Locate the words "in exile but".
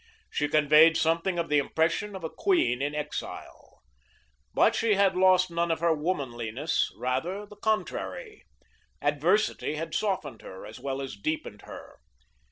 2.81-4.73